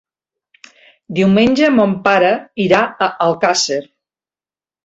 Diumenge 1.19 1.69
mon 1.79 1.93
pare 2.07 2.33
irà 2.65 2.81
a 2.87 3.11
Alcàsser. 3.29 3.81